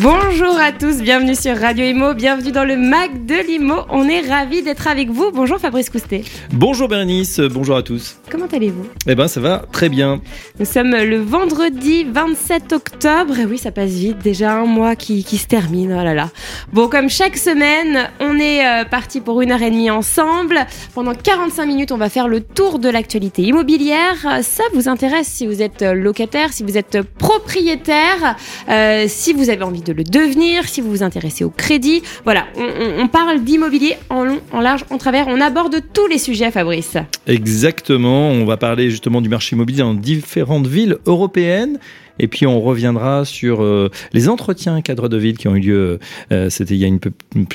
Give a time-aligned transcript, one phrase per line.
[0.00, 3.82] Bonjour à tous, bienvenue sur Radio Imo, bienvenue dans le Mac de l'Imo.
[3.90, 5.30] On est ravis d'être avec vous.
[5.32, 6.24] Bonjour Fabrice Coustet.
[6.52, 8.16] Bonjour Bernice, bonjour à tous.
[8.30, 8.86] Comment allez-vous?
[9.06, 10.22] Eh ben ça va très bien.
[10.58, 13.38] Nous sommes le vendredi 27 octobre.
[13.38, 15.92] Et oui, ça passe vite, déjà un mois qui, qui se termine.
[15.92, 16.30] Oh là là.
[16.72, 20.58] Bon, comme chaque semaine, on est euh, parti pour une heure et demie ensemble.
[20.94, 24.40] Pendant 45 minutes, on va faire le tour de l'actualité immobilière.
[24.42, 28.36] Ça vous intéresse si vous êtes locataire, si vous êtes propriétaire,
[28.70, 32.02] euh, si vous avez envie de le devenir, si vous vous intéressez au crédit.
[32.24, 35.28] Voilà, on, on- parle d'immobilier en long, en large, en travers.
[35.28, 36.96] On aborde tous les sujets, Fabrice.
[37.26, 41.78] Exactement, on va parler justement du marché immobilier dans différentes villes européennes.
[42.18, 45.98] Et puis on reviendra sur euh, les entretiens cadres de ville qui ont eu lieu,
[46.32, 47.10] euh, c'était il y a une peu,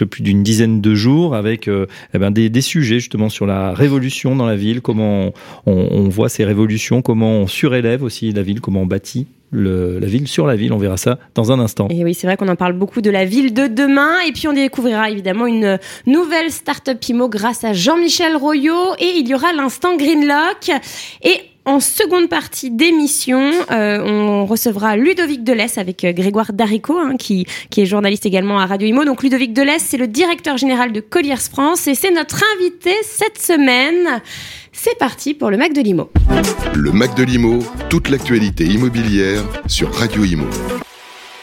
[0.06, 4.36] plus d'une dizaine de jours, avec euh, eh ben, des, sujets justement sur la révolution
[4.36, 5.32] dans la ville, comment
[5.66, 10.28] on, voit ces révolutions, comment on surélève aussi la ville, comment on bâtit la ville
[10.28, 10.74] sur la ville.
[10.74, 11.88] On verra ça dans un instant.
[11.90, 14.20] Et oui, c'est vrai qu'on en parle beaucoup de la ville de demain.
[14.28, 18.96] Et puis on découvrira évidemment une nouvelle start-up IMO grâce à Jean-Michel Royot.
[19.00, 20.70] Et il y aura l'instant Greenlock.
[21.24, 27.18] Et en seconde partie d'émission, euh, on recevra Ludovic Delès avec euh, Grégoire Darico, hein,
[27.18, 29.04] qui, qui est journaliste également à Radio Imo.
[29.04, 33.38] Donc Ludovic Delès, c'est le directeur général de Colliers France et c'est notre invité cette
[33.38, 34.22] semaine.
[34.72, 36.10] C'est parti pour le Mac de Limo.
[36.74, 40.46] Le Mac de l'Imo, toute l'actualité immobilière sur Radio Imo.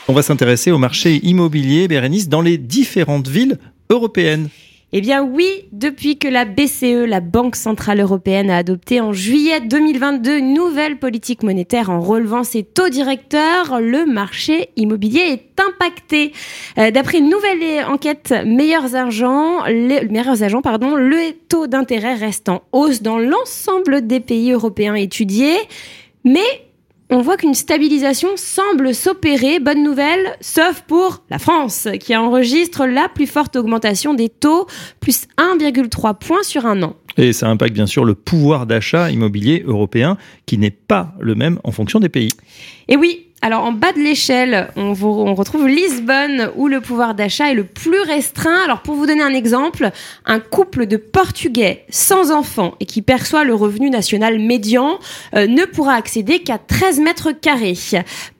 [0.08, 3.58] On va s'intéresser au marché immobilier, Bérénice, dans les différentes villes
[3.90, 4.48] européennes.
[4.96, 9.60] Eh bien oui, depuis que la BCE, la Banque Centrale Européenne, a adopté en juillet
[9.60, 16.30] 2022 une nouvelle politique monétaire en relevant ses taux directeurs, le marché immobilier est impacté.
[16.78, 23.18] Euh, D'après une nouvelle enquête Meilleurs Agents, les, le taux d'intérêt reste en hausse dans
[23.18, 25.58] l'ensemble des pays européens étudiés,
[26.22, 26.46] mais
[27.14, 33.08] on voit qu'une stabilisation semble s'opérer, bonne nouvelle, sauf pour la France, qui enregistre la
[33.08, 34.66] plus forte augmentation des taux,
[34.98, 36.96] plus 1,3 points sur un an.
[37.16, 40.16] Et ça impacte bien sûr le pouvoir d'achat immobilier européen
[40.46, 42.32] qui n'est pas le même en fonction des pays.
[42.88, 44.94] Et oui, alors en bas de l'échelle, on,
[45.34, 48.64] retrouve Lisbonne où le pouvoir d'achat est le plus restreint.
[48.64, 49.90] Alors pour vous donner un exemple,
[50.24, 54.98] un couple de Portugais sans enfants et qui perçoit le revenu national médian
[55.34, 57.74] euh, ne pourra accéder qu'à 13 mètres carrés.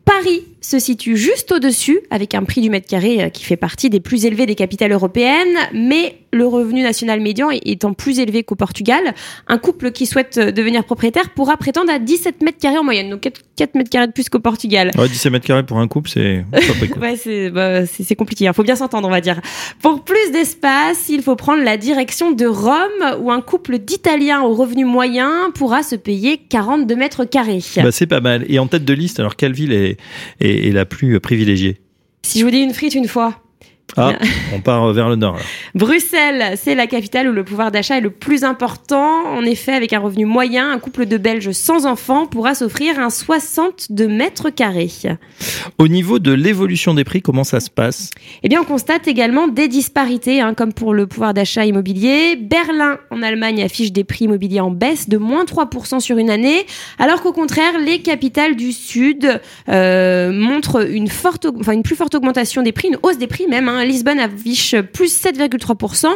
[0.07, 3.91] Paris se situe juste au-dessus, avec un prix du mètre carré euh, qui fait partie
[3.91, 8.55] des plus élevés des capitales européennes, mais le revenu national médian étant plus élevé qu'au
[8.55, 9.15] Portugal,
[9.47, 13.11] un couple qui souhaite euh, devenir propriétaire pourra prétendre à 17 mètres carrés en moyenne,
[13.11, 14.91] donc 4, 4 mètres carrés de plus qu'au Portugal.
[14.97, 16.45] Ouais, 17 mètres carrés pour un couple, c'est.
[17.01, 17.83] Ouais, c'est bah,
[18.17, 18.45] compliqué.
[18.45, 19.41] Il faut bien s'entendre, on va dire.
[19.83, 24.55] Pour plus d'espace, il faut prendre la direction de Rome, où un couple d'Italiens au
[24.55, 27.61] revenu moyen pourra se payer 42 mètres carrés.
[27.77, 28.45] Bah, c'est pas mal.
[28.49, 29.99] Et en tête de liste, alors quelle ville est,
[30.41, 31.81] est, est la plus privilégiée
[32.23, 33.44] Si je vous dis une frite une fois.
[33.97, 34.13] Ah,
[34.55, 35.37] on part vers le nord.
[35.37, 35.43] là.
[35.75, 39.25] Bruxelles, c'est la capitale où le pouvoir d'achat est le plus important.
[39.27, 43.11] En effet, avec un revenu moyen, un couple de Belges sans enfants pourra s'offrir un
[43.11, 44.91] 62 mètres carrés.
[45.79, 48.11] Au niveau de l'évolution des prix, comment ça se passe?
[48.43, 52.37] Eh bien, on constate également des disparités, hein, comme pour le pouvoir d'achat immobilier.
[52.37, 56.67] Berlin, en Allemagne, affiche des prix immobiliers en baisse de moins 3% sur une année,
[56.99, 62.15] alors qu'au contraire, les capitales du Sud euh, montrent une, forte, enfin, une plus forte
[62.15, 63.69] augmentation des prix, une hausse des prix même.
[63.69, 63.74] hein.
[63.83, 66.07] Lisbonne affiche plus 7,3%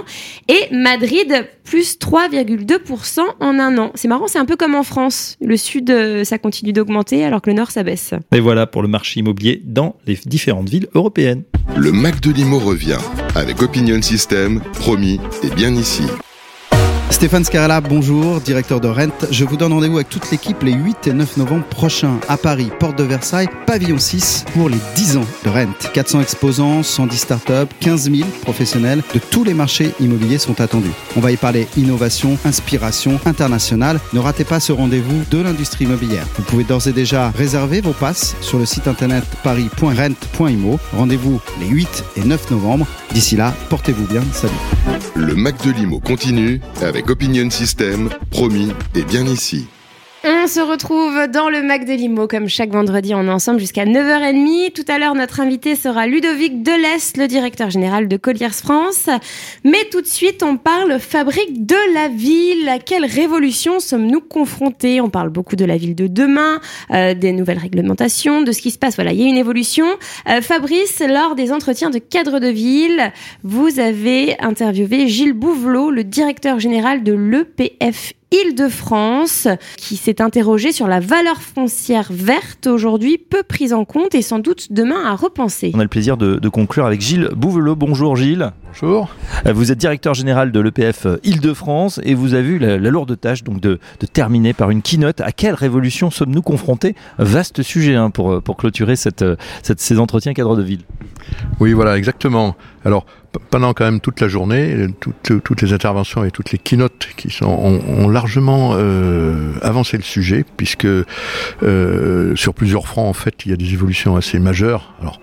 [0.49, 3.91] et Madrid plus 3,2% en un an.
[3.95, 5.37] C'est marrant, c'est un peu comme en France.
[5.41, 8.15] Le Sud, euh, ça continue d'augmenter, alors que le Nord, ça baisse.
[8.33, 11.45] Et voilà pour le marché immobilier dans les différentes villes européennes.
[11.77, 12.99] Le Mac de l'Imo revient
[13.35, 16.05] avec Opinion System, promis et bien ici.
[17.11, 19.27] Stéphane Scarella, bonjour, directeur de Rent.
[19.31, 22.71] Je vous donne rendez-vous avec toute l'équipe les 8 et 9 novembre prochains à Paris,
[22.79, 25.73] porte de Versailles, pavillon 6 pour les 10 ans de Rent.
[25.95, 30.93] 400 exposants, 110 startups, 15 000 professionnels de tous les marchés immobiliers sont attendus.
[31.17, 33.99] On va y parler innovation, inspiration internationale.
[34.13, 36.27] Ne ratez pas ce rendez-vous de l'industrie immobilière.
[36.37, 40.79] Vous pouvez d'ores et déjà réserver vos passes sur le site internet paris.rent.imo.
[40.97, 42.87] Rendez-vous les 8 et 9 novembre.
[43.13, 44.23] D'ici là, portez-vous bien.
[44.33, 44.53] Salut.
[45.15, 49.67] Le Mac de l'Imo continue avec Opinion System, promis et bien ici.
[50.25, 53.15] On se retrouve dans le Mac de Limo comme chaque vendredi.
[53.15, 54.73] On est ensemble jusqu'à 9h30.
[54.73, 59.09] Tout à l'heure, notre invité sera Ludovic Delest, le directeur général de Colliers France.
[59.63, 62.69] Mais tout de suite, on parle fabrique de la ville.
[62.69, 65.01] À quelle révolution sommes-nous confrontés?
[65.01, 66.61] On parle beaucoup de la ville de demain,
[66.91, 68.97] euh, des nouvelles réglementations, de ce qui se passe.
[68.97, 69.87] Voilà, il y a une évolution.
[70.29, 73.13] Euh, Fabrice, lors des entretiens de cadre de ville,
[73.45, 79.49] vous avez interviewé Gilles Bouvelot, le directeur général de l'EPF Île-de-France,
[79.79, 84.39] qui s'est interrogé sur la valeur foncière verte aujourd'hui peu prise en compte et sans
[84.39, 85.71] doute demain à repenser.
[85.75, 87.75] On a le plaisir de, conclure avec Gilles Bouvelot.
[87.75, 88.53] Bonjour Gilles.
[88.67, 89.09] Bonjour.
[89.47, 93.45] Euh, vous êtes directeur général de l'EPF Île-de-France et vous avez eu la, lourde tâche
[93.45, 93.79] donc de,
[94.13, 95.23] terminer par une keynote.
[95.23, 96.95] À quelle révolution sommes-nous confrontés?
[97.19, 99.25] Vaste sujet hein, pour, pour clôturer cette,
[99.63, 100.83] cette, ces entretiens cadre de ville.
[101.61, 102.57] Oui, voilà, exactement.
[102.85, 103.07] Alors,
[103.51, 107.47] pendant quand même toute la journée, toutes, les interventions et toutes les keynotes qui sont,
[107.47, 113.55] ont, largement euh, avancé le sujet, puisque euh, sur plusieurs fronts, en fait, il y
[113.55, 114.95] a des évolutions assez majeures.
[115.01, 115.21] Alors,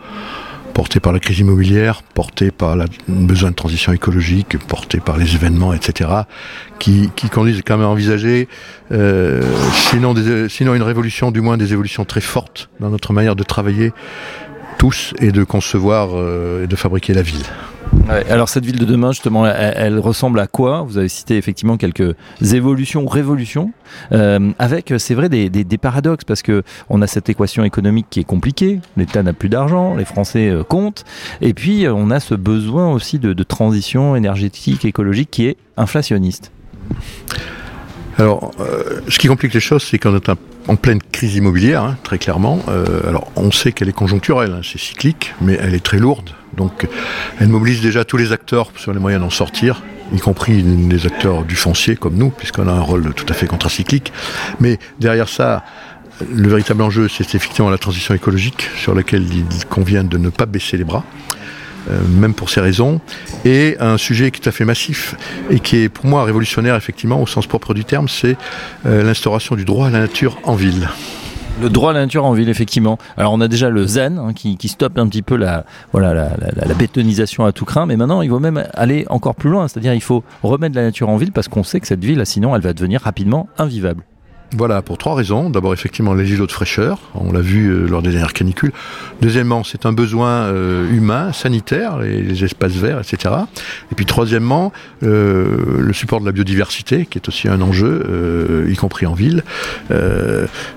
[0.73, 5.35] portées par la crise immobilière, portées par le besoin de transition écologique, portées par les
[5.35, 6.09] événements, etc.,
[6.79, 8.50] qui, qui conduisent quand même à envisager,
[8.91, 9.41] euh,
[9.71, 13.44] sinon, des, sinon une révolution, du moins des évolutions très fortes dans notre manière de
[13.44, 13.94] travailler
[14.77, 16.09] tous et de concevoir
[16.61, 17.45] et de fabriquer la ville
[18.30, 20.81] alors cette ville de demain, justement, elle, ressemble à quoi?
[20.81, 23.71] Vous avez cité effectivement quelques évolutions révolutions,
[24.12, 28.25] euh, avec, c'est vrai, des, paradoxes, parce que on a cette équation économique qui est
[28.25, 28.80] compliquée.
[28.97, 31.03] L'État n'a plus d'argent, les Français euh, comptent,
[31.42, 36.51] et puis on a ce besoin aussi de, transition énergétique, écologique, qui est inflationniste.
[38.18, 40.30] Alors, euh, ce qui complique les choses, c'est qu'on est
[40.67, 42.63] en pleine crise immobilière, hein, très clairement.
[43.07, 46.31] alors, on sait qu'elle est conjoncturelle, hein, c'est cyclique, mais elle est très lourde.
[46.56, 46.88] Donc
[47.39, 49.83] elle mobilise déjà tous les acteurs sur les moyens d'en sortir,
[50.13, 53.47] y compris les acteurs du foncier comme nous, puisqu'on a un rôle tout à fait
[53.47, 54.13] contracyclique.
[54.59, 55.63] Mais derrière ça,
[56.31, 60.45] le véritable enjeu, c'est effectivement la transition écologique, sur laquelle il convient de ne pas
[60.45, 61.03] baisser les bras.
[61.89, 62.99] Euh, même pour ces raisons,
[63.43, 65.15] et un sujet tout à fait massif
[65.51, 68.37] et qui est pour moi révolutionnaire effectivement au sens propre du terme, c'est
[68.85, 70.89] euh, l'instauration du droit à la nature en ville.
[71.61, 72.97] Le droit à la nature en ville, effectivement.
[73.17, 76.73] Alors on a déjà le zen hein, qui, stoppe un petit peu la, voilà, la,
[76.73, 80.01] bétonisation à tout craint, mais maintenant il faut même aller encore plus loin, c'est-à-dire il
[80.01, 82.73] faut remettre la nature en ville parce qu'on sait que cette ville, sinon, elle va
[82.73, 84.03] devenir rapidement invivable.
[84.53, 85.50] Voilà, pour trois raisons.
[85.50, 88.71] D'abord, effectivement, les îlots de fraîcheur, on l'a vu euh, lors des dernières canicules.
[89.21, 93.33] Deuxièmement, c'est un besoin euh, humain, sanitaire, les, espaces verts, etc.
[93.92, 94.71] Et puis troisièmement,
[95.03, 99.44] euh, le support de la biodiversité, qui est aussi un enjeu, y compris en ville.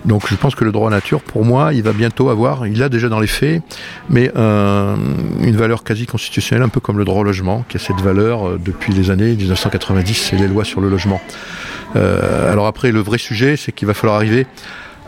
[0.04, 2.82] donc je pense que le droit à nature, pour moi, il va bientôt avoir, il
[2.82, 3.62] a déjà dans les faits,
[4.08, 8.00] mais une valeur quasi constitutionnelle, un peu comme le droit au logement, qui a cette
[8.00, 11.20] valeur depuis les années 1990 et les lois sur le logement.
[11.96, 14.46] Euh, alors après, le vrai sujet, c'est qu'il va falloir arriver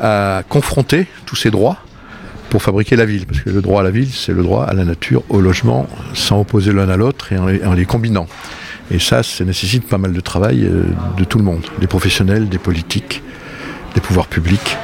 [0.01, 1.79] à confronter tous ces droits
[2.49, 3.27] pour fabriquer la ville.
[3.27, 5.89] Parce que le droit à la ville, c'est le droit à la nature, au logement,
[6.15, 8.27] sans opposer l'un à l'autre et en les, combinant.
[8.91, 10.85] Et ça, ça nécessite pas mal de travail euh,
[11.17, 13.23] de tout le monde, des professionnels, des politiques,
[13.95, 14.77] des pouvoirs publics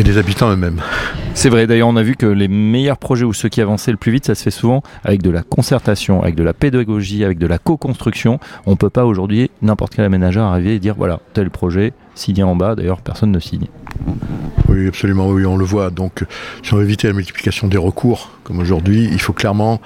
[0.00, 0.80] et des habitants eux-mêmes.
[1.34, 3.98] C'est vrai, d'ailleurs on a vu que les meilleurs projets ou ceux qui avançaient le
[3.98, 7.38] plus vite, ça se fait souvent avec de la concertation, avec de la pédagogie, avec
[7.38, 8.40] de la co-construction.
[8.64, 12.42] On ne peut pas aujourd'hui, n'importe quel aménageur arriver et dire voilà, tel projet, signé
[12.42, 13.66] en bas, d'ailleurs personne ne signe.
[14.68, 15.90] Oui, absolument, oui, on le voit.
[15.90, 16.24] Donc
[16.62, 19.82] si on veut éviter la multiplication des recours, comme aujourd'hui, il faut clairement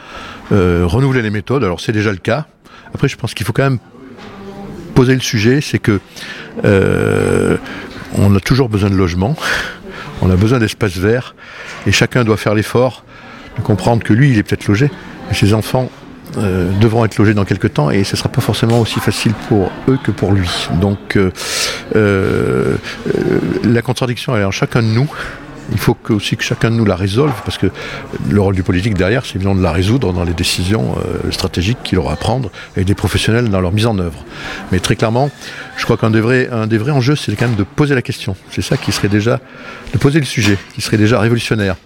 [0.52, 1.64] euh, renouveler les méthodes.
[1.64, 2.46] Alors c'est déjà le cas.
[2.94, 3.80] Après, je pense qu'il faut quand même
[4.94, 5.98] poser le sujet, c'est que
[6.64, 7.56] euh,
[8.16, 9.34] on a toujours besoin de logement.
[10.24, 11.34] On a besoin d'espaces verts
[11.86, 13.04] et chacun doit faire l'effort
[13.58, 14.90] de comprendre que lui, il est peut-être logé,
[15.28, 15.90] mais ses enfants
[16.38, 19.34] euh, devront être logés dans quelques temps et ce ne sera pas forcément aussi facile
[19.48, 20.50] pour eux que pour lui.
[20.80, 21.30] Donc euh,
[21.94, 22.76] euh,
[23.62, 25.08] la contradiction elle est en chacun de nous
[25.72, 27.66] il faut aussi que chacun de nous la résolve, parce que
[28.28, 31.78] le rôle du politique derrière, c'est évidemment de la résoudre dans les décisions euh, stratégiques
[31.84, 34.24] qu'il aura à prendre, et des professionnels dans leur mise en œuvre.
[34.72, 35.30] Mais très clairement,
[35.76, 36.48] je crois qu'un des vrais,
[36.90, 38.36] enjeux, c'est quand même de poser la question.
[38.50, 39.40] C'est ça qui serait déjà,
[39.92, 41.76] de poser le sujet, qui serait déjà révolutionnaire.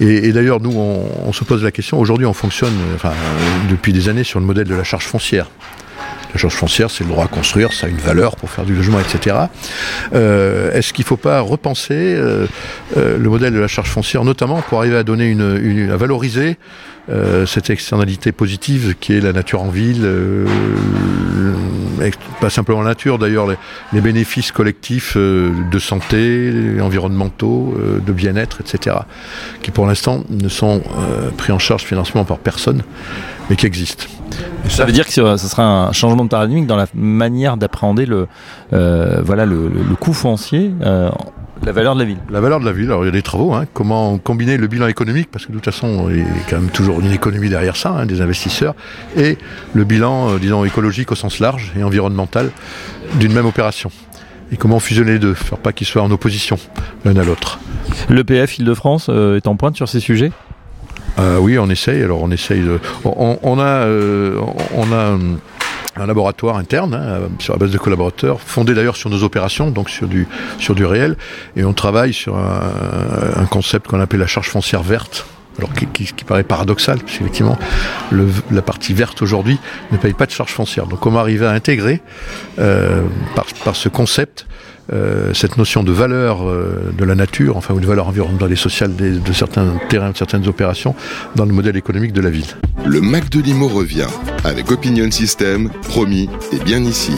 [0.00, 3.12] Et, d'ailleurs, nous, on, se pose la question, aujourd'hui, on fonctionne, enfin,
[3.70, 5.48] depuis des années, sur le modèle de la charge foncière.
[6.34, 8.74] La charge foncière, c'est le droit à construire, ça a une valeur pour faire du
[8.74, 9.36] logement, etc.
[10.14, 12.48] Euh, est-ce qu'il ne faut pas repenser euh,
[12.96, 16.58] euh, le modèle de la charge foncière, notamment pour arriver à donner une, à valoriser
[17.44, 20.08] cette externalité positive qui est la nature en ville,
[22.40, 23.46] pas simplement la nature d'ailleurs,
[23.92, 26.50] les, bénéfices collectifs de santé,
[26.80, 28.96] environnementaux, de bien-être, etc.,
[29.60, 30.82] qui pour l'instant ne sont
[31.36, 32.82] pris en charge financièrement par personne
[33.48, 34.08] mais qui existe.
[34.68, 38.26] ça, veut dire que ce sera un changement de paradigme dans la manière d'appréhender le,
[38.72, 40.72] euh, voilà, le, coût foncier.
[40.82, 41.10] Euh,
[41.64, 42.18] la valeur de la ville.
[42.30, 42.86] La valeur de la ville.
[42.86, 43.54] Alors il y a des travaux.
[43.54, 43.64] Hein.
[43.72, 46.70] comment combiner le bilan économique, parce que de toute façon il y a quand même
[46.70, 48.74] toujours une économie derrière ça, hein, des investisseurs,
[49.16, 49.38] et
[49.72, 52.50] le bilan, euh, disons écologique au sens large et environnemental
[53.18, 53.90] d'une même opération.
[54.52, 56.58] Et comment fusionner les deux, faire pas qu'ils soient en opposition
[57.04, 57.58] l'un à l'autre.
[58.08, 60.32] L'EPF Île-de-France est en pointe sur ces sujets?
[61.18, 62.02] Euh, oui, on essaye.
[62.02, 62.80] Alors on essaye de.
[63.04, 64.40] On, a, euh,
[64.74, 65.18] on a
[65.96, 69.90] un laboratoire interne hein, sur la base de collaborateurs, fondé d'ailleurs sur nos opérations, donc
[69.90, 70.26] sur du
[70.58, 71.16] sur du réel,
[71.56, 75.26] et on travaille sur un, concept qu'on appelle la charge foncière verte.
[75.58, 77.58] Alors qui, qui, paraît paradoxal, parce qu'effectivement,
[78.12, 79.58] la partie verte aujourd'hui
[79.92, 80.86] ne paye pas de charge foncière.
[80.86, 82.00] Donc comment arriver à intégrer
[82.58, 83.02] euh,
[83.34, 84.46] par, par ce concept
[84.92, 88.56] euh, cette notion de valeur euh, de la nature, enfin, ou de valeur environnementale et
[88.56, 90.94] sociale de certains terrains, de certaines opérations,
[91.36, 92.44] dans le modèle économique de la ville.
[92.84, 94.08] Le Mac de Limo revient
[94.44, 97.12] avec Opinion System, promis et bien ici.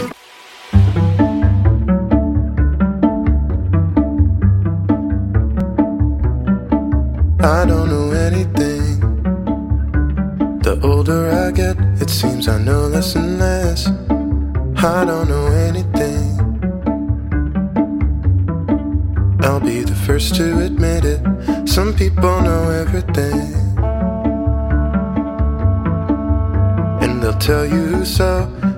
[7.43, 8.06] I don't know anything.
[8.06, 8.06] The
[10.87, 13.89] older I get, it seems I know less and less.
[14.77, 16.25] I don't know anything.
[19.41, 21.21] I'll be the first to admit it.
[21.69, 23.55] Some people know everything.
[27.03, 28.31] And they'll tell you so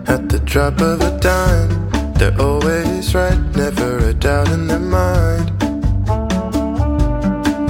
[0.07, 1.71] at the drop of a dime.
[2.15, 5.51] They're always right, never a doubt in their mind.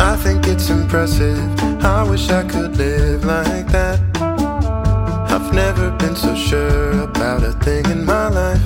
[0.00, 1.42] I think it's impressive.
[1.82, 4.07] I wish I could live like that.
[5.48, 8.60] I've never been so sure about a thing in my life.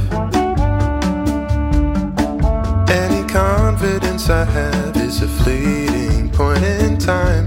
[2.90, 7.46] Any confidence I have is a fleeting point in time.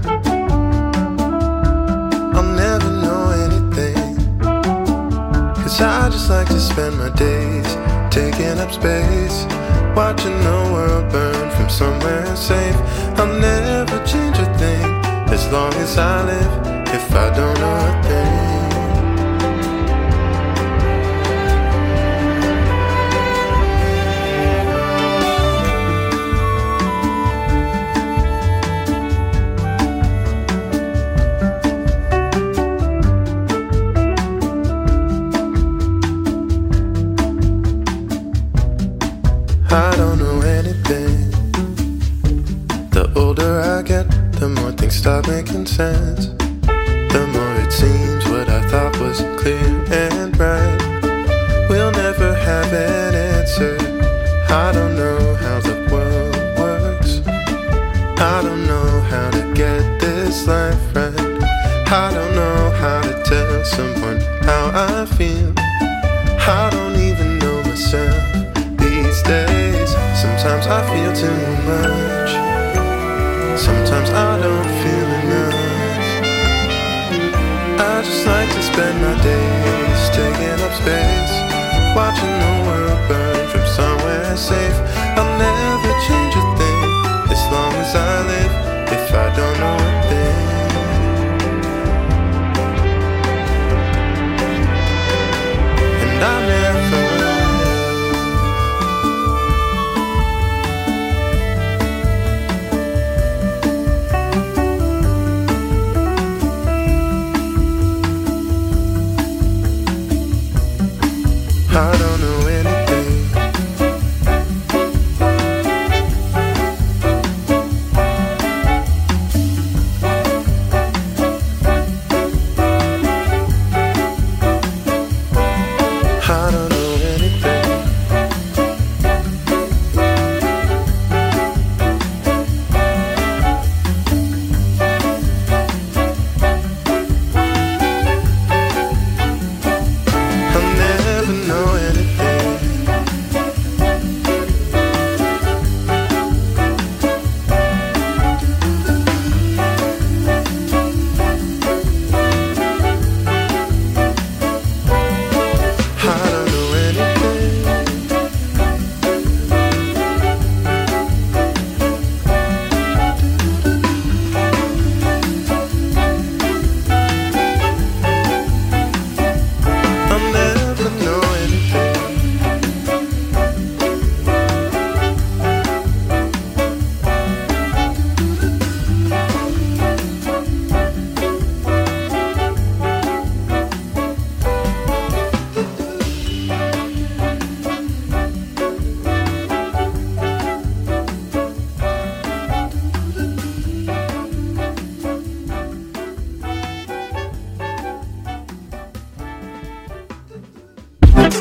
[2.34, 4.16] I'll never know anything.
[4.40, 7.68] Cause I just like to spend my days
[8.10, 9.44] taking up space,
[9.94, 12.76] watching the world burn from somewhere safe.
[13.18, 14.86] I'll never change a thing
[15.30, 16.86] as long as I live.
[16.88, 18.45] If I don't know a thing.
[45.26, 46.26] Making sense.
[47.12, 50.78] The more it seems what I thought was clear and right.
[51.68, 53.76] We'll never have an answer.
[54.48, 57.20] I don't know how the world works.
[58.18, 61.12] I don't know how to get this life right.
[61.88, 65.52] I don't know how to tell someone how I feel.
[65.58, 68.22] I don't even know myself
[68.78, 69.90] these days.
[70.22, 71.40] Sometimes I feel too
[71.70, 72.30] much.
[73.58, 75.05] Sometimes I don't feel
[78.06, 81.34] just like to spend my days taking up space,
[81.98, 84.78] watching the world burn from somewhere safe.
[85.18, 86.80] I'll never change a thing
[87.34, 88.52] as long as I live.
[88.92, 89.85] If I don't know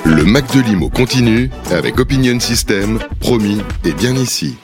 [0.04, 4.56] Mac de Limo continue avec Opinion System, promis et bien ici.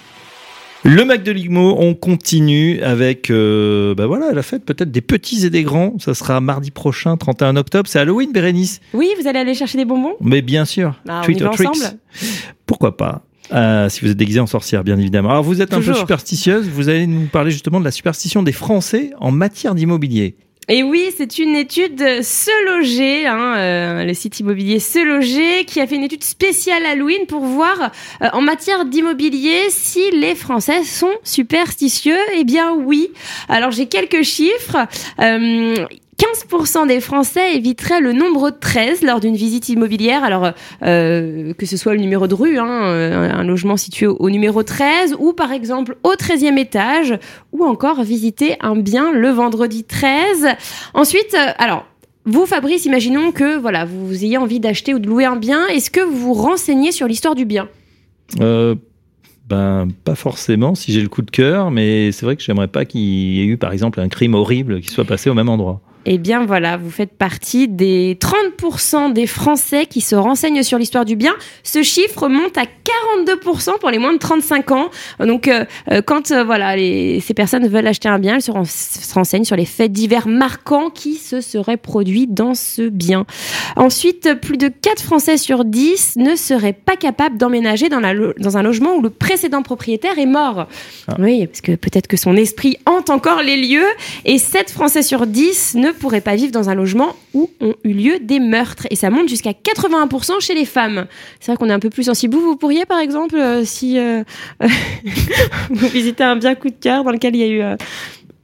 [0.83, 5.45] Le Mac de Limo, on continue avec euh, bah voilà, la fête peut-être des petits
[5.45, 5.93] et des grands.
[5.99, 7.87] Ça sera mardi prochain, 31 octobre.
[7.87, 10.15] C'est Halloween, Bérénice Oui, vous allez aller chercher des bonbons?
[10.19, 10.99] Mais bien sûr.
[11.07, 11.69] Ah, on Treat y or va tricks.
[11.69, 11.99] ensemble
[12.65, 13.23] Pourquoi pas?
[13.53, 15.29] Euh, si vous êtes déguisé en sorcière, bien évidemment.
[15.29, 16.67] Alors, vous êtes un peu superstitieuse.
[16.67, 20.35] Vous allez nous parler justement de la superstition des Français en matière d'immobilier.
[20.69, 25.81] Et oui, c'est une étude Se Loger, hein, euh, le site immobilier Se Loger, qui
[25.81, 27.91] a fait une étude spéciale Halloween pour voir
[28.21, 32.19] euh, en matière d'immobilier si les Français sont superstitieux.
[32.35, 33.09] Eh bien oui.
[33.49, 34.77] Alors j'ai quelques chiffres.
[35.19, 35.75] Euh,
[36.21, 40.23] 15% des Français éviteraient le nombre 13 lors d'une visite immobilière.
[40.23, 40.51] Alors,
[40.83, 44.61] euh, que ce soit le numéro de rue, hein, euh, un logement situé au, numéro
[44.61, 47.17] 13, ou par exemple au 13e étage,
[47.53, 50.49] ou encore visiter un bien le vendredi 13.
[50.93, 51.87] Ensuite, euh, alors,
[52.25, 55.65] vous, Fabrice, imaginons que voilà, vous ayez envie d'acheter ou de louer un bien.
[55.69, 57.67] Est-ce que vous vous renseignez sur l'histoire du bien?
[58.37, 62.85] Ben, pas forcément si j'ai le coup de cœur, mais c'est vrai que j'aimerais pas
[62.85, 65.81] qu'il y ait eu, par exemple, un crime horrible qui soit passé au même endroit.
[66.05, 71.05] Eh bien voilà, vous faites partie des 30% des Français qui se renseignent sur l'histoire
[71.05, 71.33] du bien.
[71.63, 72.63] Ce chiffre monte à
[73.27, 74.89] 42% pour les moins de 35 ans.
[75.19, 78.49] Donc euh, euh, quand euh, voilà, les, ces personnes veulent acheter un bien, elles se,
[78.51, 83.25] ren- se renseignent sur les faits divers marquants qui se seraient produits dans ce bien.
[83.75, 88.33] Ensuite, plus de 4 Français sur 10 ne seraient pas capables d'emménager dans, la lo-
[88.39, 90.67] dans un logement où le précédent propriétaire est mort.
[91.07, 91.15] Ah.
[91.19, 93.85] Oui, parce que peut-être que son esprit hante encore les lieux.
[94.25, 97.93] Et 7 Français sur 10 ne pourraient pas vivre dans un logement où ont eu
[97.93, 98.87] lieu des meurtres.
[98.89, 101.07] Et ça monte jusqu'à 81% chez les femmes.
[101.39, 102.35] C'est vrai qu'on est un peu plus sensible.
[102.35, 104.23] Vous, vous pourriez, par exemple, euh, si euh,
[105.69, 107.77] vous visitez un bien coup de cœur dans lequel il y a eu...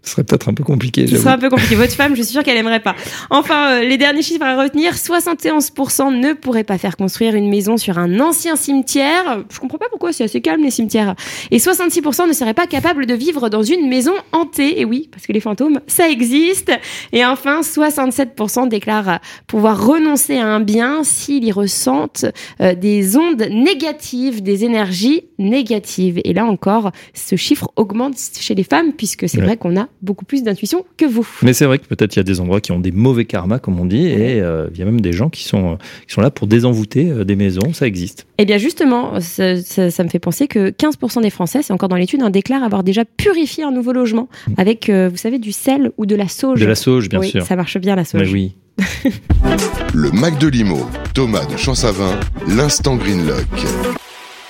[0.07, 1.75] Ce serait peut-être un peu compliqué, ce sera un peu compliqué.
[1.75, 2.95] Votre femme, je suis sûre qu'elle aimerait pas.
[3.29, 7.77] Enfin, euh, les derniers chiffres à retenir 71% ne pourraient pas faire construire une maison
[7.77, 9.43] sur un ancien cimetière.
[9.51, 11.15] Je comprends pas pourquoi, c'est assez calme les cimetières.
[11.51, 14.79] Et 66% ne seraient pas capables de vivre dans une maison hantée.
[14.79, 16.71] Et oui, parce que les fantômes, ça existe.
[17.11, 22.25] Et enfin, 67% déclarent pouvoir renoncer à un bien s'ils y ressentent
[22.61, 26.19] euh, des ondes négatives, des énergies négatives.
[26.23, 29.43] Et là encore, ce chiffre augmente chez les femmes puisque c'est Ouais.
[29.45, 31.27] vrai qu'on a beaucoup plus d'intuition que vous.
[31.41, 33.59] Mais c'est vrai que peut-être il y a des endroits qui ont des mauvais karmas,
[33.59, 35.75] comme on dit, et euh, il y a même des gens qui sont, euh,
[36.07, 38.25] qui sont là pour désenvoûter euh, des maisons, ça existe.
[38.37, 41.89] Eh bien justement, ça, ça- ça me fait penser que 15% des Français, c'est encore
[41.89, 45.51] dans l'étude, hein, déclarent avoir déjà purifié un nouveau logement avec, euh, vous savez, du
[45.51, 46.59] sel ou de la sauge.
[46.59, 47.43] De la sauge, bien oui, sûr.
[47.45, 48.21] ça marche bien la sauge.
[48.21, 48.55] Mais oui.
[49.93, 53.45] Le Mac de Limo, Thomas de Champsavin, l'instant Greenlock.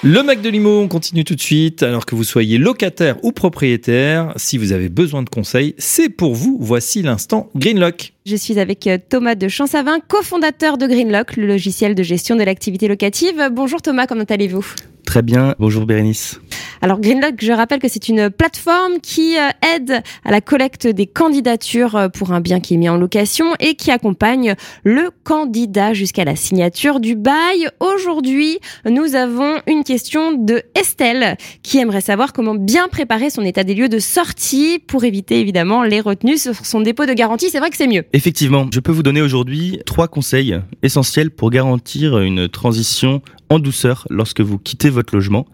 [0.04, 1.82] Le Mac de Limo, on continue tout de suite.
[1.82, 6.36] Alors que vous soyez locataire ou propriétaire, si vous avez besoin de conseils, c'est pour
[6.36, 6.56] vous.
[6.62, 8.14] Voici l'instant Greenlock.
[8.28, 12.44] Je suis avec euh, Thomas de Champsavin, cofondateur de Greenlock, le logiciel de gestion de
[12.44, 13.50] l'activité locative.
[13.52, 14.68] Bonjour Thomas, comment allez-vous?
[15.08, 16.42] Très bien, bonjour Bérénice.
[16.82, 21.08] Alors Greenlock, je rappelle que c'est une plateforme qui euh, aide à la collecte des
[21.08, 25.94] candidatures euh, pour un bien qui est mis en location et qui accompagne le candidat
[25.94, 27.70] jusqu'à la signature du bail.
[27.80, 33.64] Aujourd'hui, nous avons une question de Estelle qui aimerait savoir comment bien préparer son état
[33.64, 37.50] des lieux de sortie pour éviter évidemment les retenues sur son dépôt de garantie.
[37.50, 38.04] C'est vrai que c'est mieux.
[38.12, 44.08] Effectivement, je peux vous donner aujourd'hui trois conseils essentiels pour garantir une transition en douceur
[44.10, 45.46] lorsque vous quittez votre logement.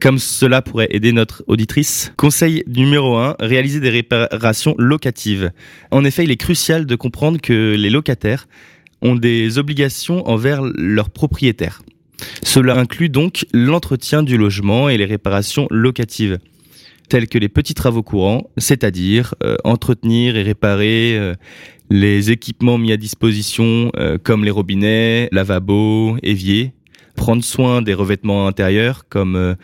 [0.00, 2.12] Comme cela pourrait aider notre auditrice.
[2.16, 5.52] Conseil numéro 1, réaliser des réparations locatives.
[5.90, 8.46] En effet, il est crucial de comprendre que les locataires
[9.00, 11.82] ont des obligations envers leurs propriétaires.
[12.42, 16.38] Cela inclut donc l'entretien du logement et les réparations locatives,
[17.08, 21.34] telles que les petits travaux courants, c'est-à-dire euh, entretenir et réparer euh,
[21.90, 26.72] les équipements mis à disposition euh, comme les robinets, lavabos, éviers,
[27.26, 29.56] prendre soin des revêtements intérieurs comme euh,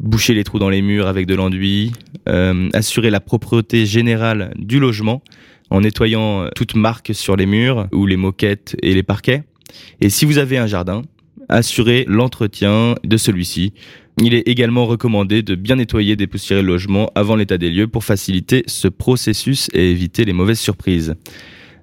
[0.00, 1.92] boucher les trous dans les murs avec de l'enduit,
[2.28, 5.22] euh, assurer la propreté générale du logement
[5.70, 9.44] en nettoyant euh, toute marque sur les murs ou les moquettes et les parquets.
[10.02, 11.00] Et si vous avez un jardin,
[11.48, 13.72] assurer l'entretien de celui-ci.
[14.22, 18.04] Il est également recommandé de bien nettoyer, dépoussiérer le logement avant l'état des lieux pour
[18.04, 21.14] faciliter ce processus et éviter les mauvaises surprises.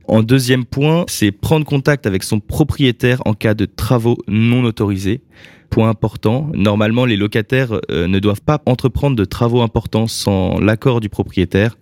[0.07, 5.21] En deuxième point, c'est prendre contact avec son propriétaire en cas de travaux non autorisés.
[5.69, 10.99] Point important, normalement les locataires euh, ne doivent pas entreprendre de travaux importants sans l'accord
[10.99, 11.77] du propriétaire.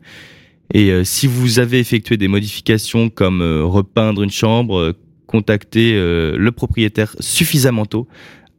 [0.73, 4.93] Et euh, si vous avez effectué des modifications comme euh, repeindre une chambre,
[5.27, 8.05] contactez le propriétaire suffisamment tôt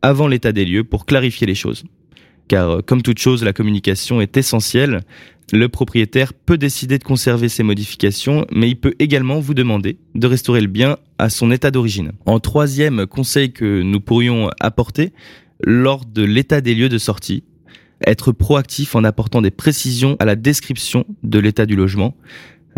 [0.01, 1.85] avant l'état des lieux pour clarifier les choses.
[2.48, 5.03] Car comme toute chose, la communication est essentielle.
[5.50, 10.26] Le propriétaire peut décider de conserver ces modifications, mais il peut également vous demander de
[10.26, 12.12] restaurer le bien à son état d'origine.
[12.26, 15.12] En troisième conseil que nous pourrions apporter,
[15.62, 17.44] lors de l'état des lieux de sortie,
[18.07, 22.16] être proactif en apportant des précisions à la description de l'état du logement.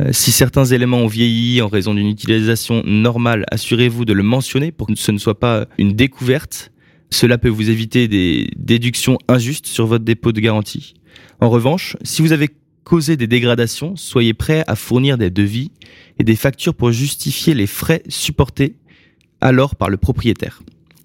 [0.01, 4.73] Euh, si certains éléments ont vieilli en raison d'une utilisation normale, assurez-vous de le mentionner
[4.73, 6.73] pour que ce ne soit pas une découverte.
[7.11, 10.95] Cela peut vous éviter des déductions injustes sur votre dépôt de garantie.
[11.45, 12.49] En revanche, si vous avez
[12.85, 15.73] causé des dégradations, soyez prêt à fournir des devis
[16.19, 18.77] et des factures pour justifier les frais supportés
[19.43, 20.63] alors par le propriétaire.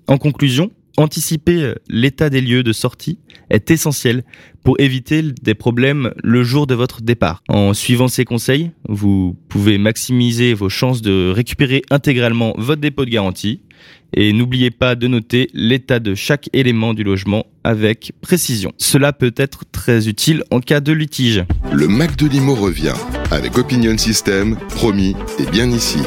[0.08, 4.24] En conclusion, Anticiper euh, l'état des lieux de sortie est essentiel
[4.64, 7.42] pour éviter des problèmes le jour de votre départ.
[7.48, 13.10] En suivant ces conseils, vous pouvez maximiser vos chances de récupérer intégralement votre dépôt de
[13.10, 13.62] garantie
[14.14, 18.72] et n'oubliez pas de noter l'état de chaque élément du logement avec précision.
[18.78, 21.44] Cela peut être très utile en cas de litige.
[21.72, 22.96] Le Mac de Limo revient
[23.32, 26.00] avec Opinion System, promis et bien ici.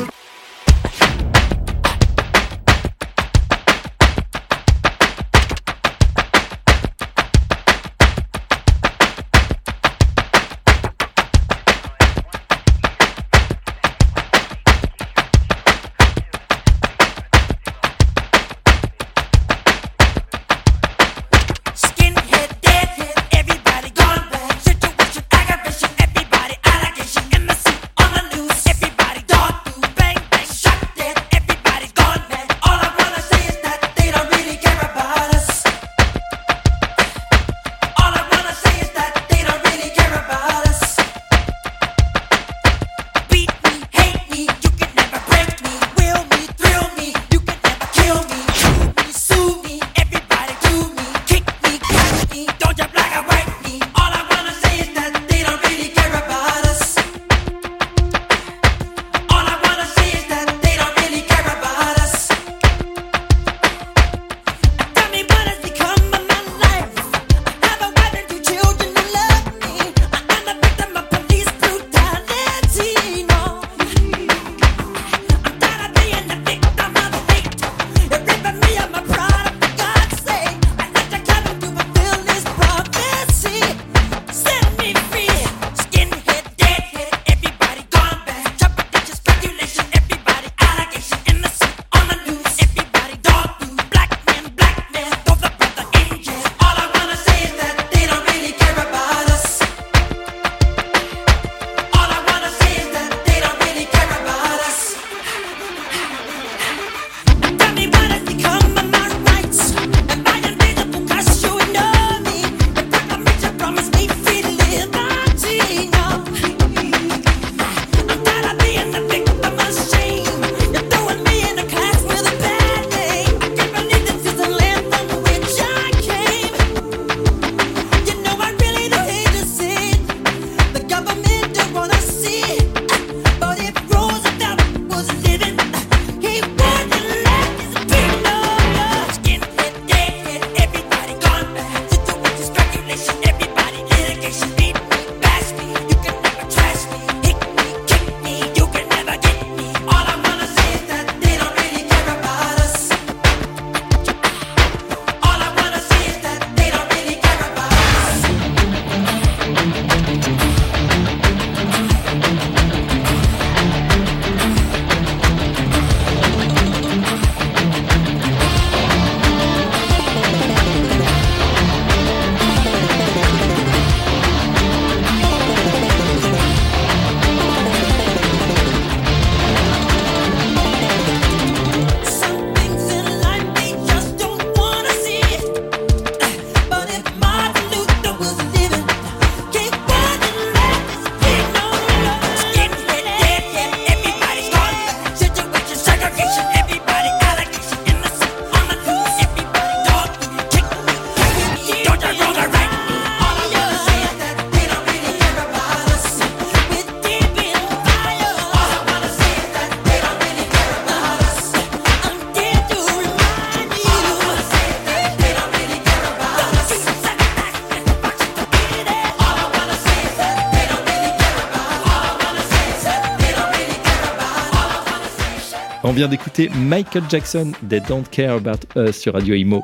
[225.92, 229.62] On vient d'écouter Michael Jackson, They Don't Care About Us sur Radio Imo.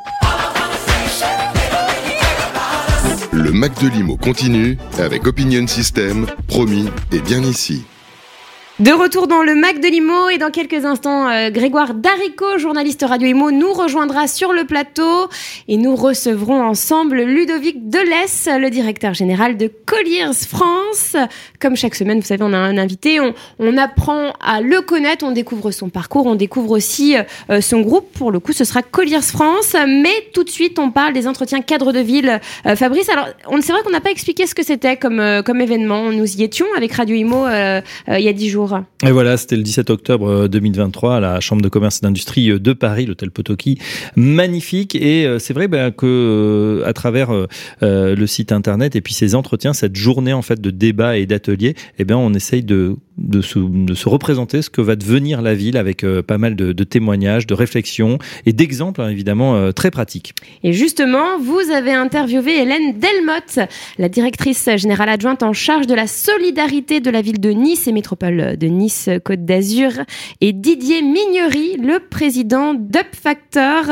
[3.32, 7.86] Le Mac de Limo continue avec Opinion System, promis et bien ici.
[8.80, 13.04] De retour dans le Mac de Limo et dans quelques instants, euh, Grégoire Darico, journaliste
[13.04, 15.28] Radio Imo, nous rejoindra sur le plateau
[15.66, 21.16] et nous recevrons ensemble Ludovic Delesse, le directeur général de Colliers France.
[21.58, 25.24] Comme chaque semaine, vous savez, on a un invité, on, on apprend à le connaître,
[25.24, 27.16] on découvre son parcours, on découvre aussi
[27.50, 28.12] euh, son groupe.
[28.12, 29.74] Pour le coup, ce sera Colliers France.
[29.88, 32.40] Mais tout de suite, on parle des entretiens cadres de ville.
[32.64, 33.26] Euh, Fabrice, alors,
[33.60, 36.12] c'est vrai qu'on n'a pas expliqué ce que c'était comme, comme événement.
[36.12, 38.67] Nous y étions avec Radio Imo il y a dix jours.
[39.04, 42.50] Et voilà, c'était le 17 octobre euh, 2023 à la Chambre de commerce et d'industrie
[42.50, 43.78] euh, de Paris, l'hôtel Potoki,
[44.16, 44.94] magnifique.
[44.94, 47.46] Et euh, c'est vrai ben, que euh, à travers euh,
[47.82, 51.26] euh, le site internet et puis ces entretiens, cette journée en fait de débat et
[51.26, 55.76] d'ateliers, eh ben on essaye de de se, représenter ce que va devenir la ville
[55.76, 60.34] avec euh, pas mal de, témoignages, de réflexions et d'exemples hein, évidemment euh, très pratiques.
[60.62, 66.06] Et justement, vous avez interviewé Hélène Delmotte, la directrice générale adjointe en charge de la
[66.06, 69.90] solidarité de la ville de Nice et métropole de Nice-Côte d'Azur,
[70.40, 73.84] et Didier Mignery, le président d'Up Factor,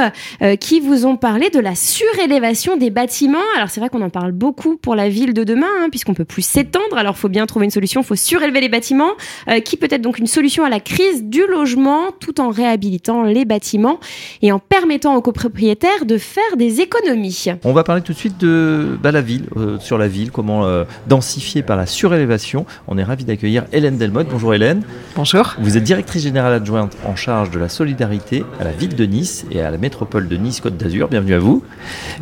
[0.43, 3.39] euh, qui vous ont parlé de la surélévation des bâtiments.
[3.57, 6.25] Alors c'est vrai qu'on en parle beaucoup pour la ville de demain, hein, puisqu'on peut
[6.25, 6.97] plus s'étendre.
[6.97, 9.16] Alors faut bien trouver une solution, faut surélever les bâtiments,
[9.49, 13.23] euh, qui peut être donc une solution à la crise du logement, tout en réhabilitant
[13.23, 14.01] les bâtiments
[14.43, 17.47] et en permettant aux copropriétaires de faire des économies.
[17.65, 20.65] On va parler tout de suite de bah, la ville, euh, sur la ville, comment
[20.65, 22.67] euh, densifier par la surélévation.
[22.89, 24.29] On est ravi d'accueillir Hélène Delmotte.
[24.31, 24.83] Bonjour Hélène.
[25.15, 25.55] Bonjour.
[25.59, 29.47] Vous êtes directrice générale adjointe en charge de la solidarité à la ville de Nice
[29.51, 31.09] et à la métropole de Nice-Côte d'Azur.
[31.09, 31.63] Bienvenue à vous.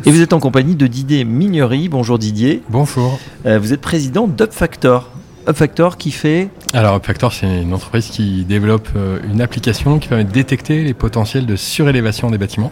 [0.05, 1.89] Et vous êtes en compagnie de Didier Mignery.
[1.89, 2.61] Bonjour Didier.
[2.69, 3.19] Bonjour.
[3.45, 5.11] Euh, vous êtes président d'UpFactor.
[5.47, 10.23] UpFactor qui fait Alors UpFactor, c'est une entreprise qui développe euh, une application qui permet
[10.23, 12.71] de détecter les potentiels de surélévation des bâtiments.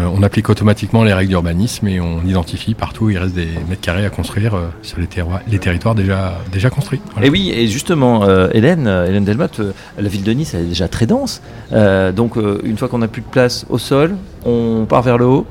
[0.00, 3.48] Euh, on applique automatiquement les règles d'urbanisme et on identifie partout où il reste des
[3.68, 7.00] mètres carrés à construire euh, sur les, terroirs- les territoires déjà, déjà construits.
[7.12, 7.26] Voilà.
[7.26, 10.68] Et oui, et justement, euh, Hélène, Hélène Delmotte, euh, la ville de Nice, elle est
[10.68, 11.42] déjà très dense.
[11.72, 15.18] Euh, donc, euh, une fois qu'on n'a plus de place au sol, on part vers
[15.18, 15.46] le haut.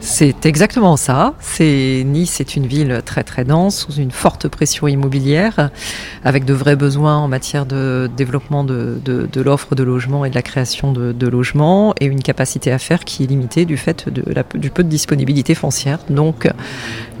[0.00, 1.34] C'est exactement ça.
[1.60, 5.70] Nice est une ville très très dense, sous une forte pression immobilière,
[6.24, 8.98] avec de vrais besoins en matière de développement de,
[9.36, 13.24] l'offre de logement et de la création de, logements, et une capacité à faire qui
[13.24, 15.98] est limitée du fait du peu de disponibilité foncière.
[16.08, 16.48] Donc,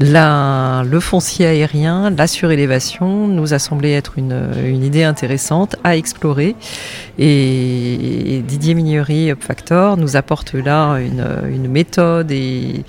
[0.00, 6.56] le foncier aérien, la surélévation, nous a semblé être une, une idée intéressante à explorer.
[7.18, 12.84] Et Didier Mignery, UpFactor, nous apporte là une, une méthode et,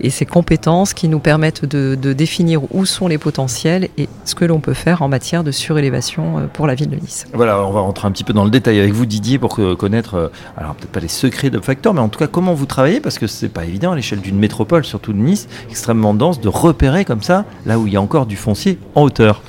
[0.00, 4.34] et ses compétences qui nous permettent de, de définir où sont les potentiels et ce
[4.34, 7.26] que l'on peut faire en matière de surélévation euh, pour la ville de Nice.
[7.32, 10.14] Voilà, on va rentrer un petit peu dans le détail avec vous, Didier, pour connaître,
[10.14, 13.18] euh, alors peut-être pas les secrets d'UpFactor, mais en tout cas comment vous travaillez, parce
[13.18, 17.04] que c'est pas évident à l'échelle d'une métropole, surtout de Nice, extrêmement dense, de repérer
[17.04, 19.42] comme ça, là où il y a encore du foncier en hauteur.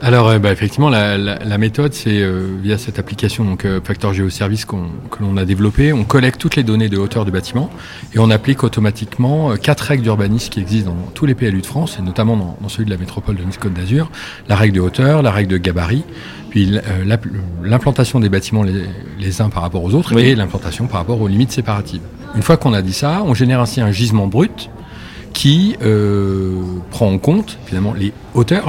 [0.00, 3.80] Alors, euh, bah, effectivement, la, la- la méthode, c'est euh, via cette application, donc euh,
[3.82, 7.32] Factor Géoservice qu'on- que l'on a développé, on collecte toutes les données de hauteur du
[7.32, 7.68] bâtiment
[8.14, 11.66] et on applique automatiquement euh, quatre règles d'urbanisme qui existent dans tous les PLU de
[11.66, 14.08] France et notamment dans, dans celui de la métropole de Nice-Côte d'Azur.
[14.48, 16.04] La règle de hauteur, la règle de gabarit,
[16.50, 17.16] puis euh,
[17.64, 18.84] l'implantation des bâtiments les,
[19.18, 20.22] les uns par rapport aux autres Oui.
[20.22, 22.02] et l'implantation par rapport aux limites séparatives.
[22.36, 24.70] Une fois qu'on a dit ça, on génère ainsi un gisement brut
[25.34, 26.56] qui euh,
[26.90, 28.12] prend en compte finalement les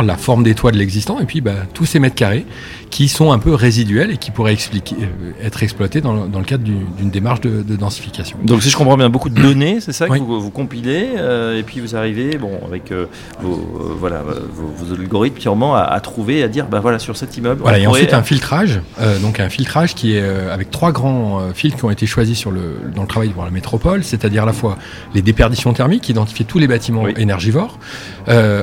[0.04, 2.46] la forme des toits de l'existant, et puis bah, tous ces mètres carrés
[2.90, 6.40] qui sont un peu résiduels et qui pourraient expliquer, euh, être exploités dans le, dans
[6.40, 8.38] le cadre du- d'une démarche de, de densification.
[8.44, 10.20] Donc si je comprends bien, beaucoup de données, c'est ça Oui.
[10.20, 13.06] que vous, vous compilez, euh, et puis vous arrivez, bon, avec euh,
[13.42, 17.16] vos, euh, voilà, vos, vos algorithmes purement à, à trouver, à dire, bah voilà, sur
[17.16, 17.62] cet immeuble.
[17.62, 18.82] Voilà, et pourrait- ensuite un filtrage,
[19.22, 22.80] donc un filtrage qui est avec trois grands filtres qui ont été choisis sur le,
[22.96, 24.78] dans le travail pour la métropole, c'est-à-dire à la fois
[25.14, 27.14] les déperditions thermiques, identifier tous les bâtiments Oui.
[27.18, 27.78] énergivores,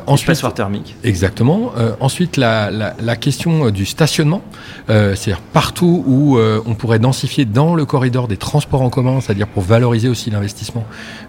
[0.06, 0.95] ensuite passoire thermique.
[1.04, 1.72] Exactement.
[1.76, 4.42] Euh, ensuite, la, la, la question euh, du stationnement,
[4.90, 9.20] euh, c'est-à-dire partout où euh, on pourrait densifier dans le corridor des transports en commun,
[9.20, 10.84] c'est-à-dire pour valoriser aussi l'investissement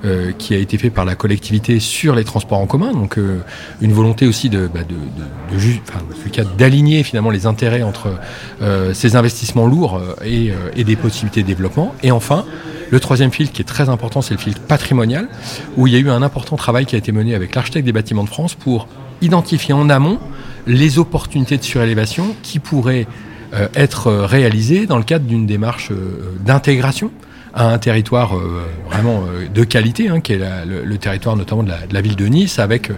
[0.06, 2.92] euh, qui a été fait par la collectivité sur les transports en commun.
[2.92, 3.42] Donc, euh,
[3.82, 8.08] une volonté aussi de, bah, de, de, de enfin, d'aligner finalement les intérêts entre
[8.94, 11.94] ces investissements lourds et, et des possibilités de développement.
[12.04, 12.46] Et enfin,
[12.90, 15.28] le troisième filtre qui est très important, c'est le filtre patrimonial,
[15.76, 17.92] où il y a eu un important travail qui a été mené avec l'architecte des
[17.92, 18.88] bâtiments de France pour
[19.22, 20.20] identifier en amont
[20.68, 23.08] les opportunités de surélévation qui pourraient
[23.54, 27.12] euh, être euh, réalisées dans le cadre d'une démarche euh, d'intégration
[27.54, 31.64] à un territoire euh, vraiment de qualité, hein, qui est la- le, le territoire notamment
[31.64, 32.92] de la, de la ville de Nice, avec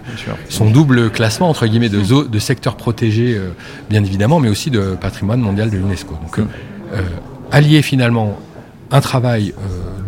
[0.48, 3.40] son double classement entre guillemets de, zo- de secteur protégé,
[3.88, 6.14] bien évidemment, mais aussi de patrimoine mondial de l'UNESCO.
[6.14, 6.46] Donc,
[7.52, 8.38] allier finalement
[8.90, 9.54] un travail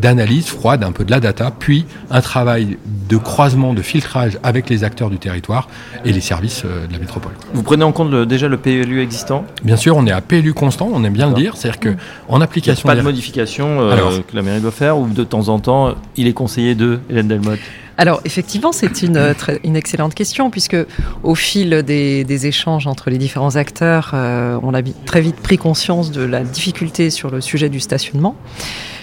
[0.02, 2.76] d'analyse froide, un peu de la data, puis un travail
[3.08, 5.68] de croisement, de filtrage avec les acteurs du territoire
[6.04, 7.32] et les services euh, de la métropole.
[7.54, 9.44] Vous prenez en compte le- déjà le PLU existant?
[9.62, 11.88] Bien sûr, on est à PLU constant, on aime bien le dire, c'est-à-dire que
[12.28, 14.10] en Il n'y a application pas de modification euh, Alors.
[14.26, 17.28] que la mairie doit faire ou de temps en temps, il est conseillé de Hélène
[17.28, 17.60] Delmotte?
[17.98, 20.76] Alors effectivement, c'est une, euh, une excellente question puisque
[21.22, 25.58] au fil des, des échanges entre les différents acteurs, euh, on a très vite pris
[25.58, 28.34] conscience de la difficulté sur le sujet du stationnement.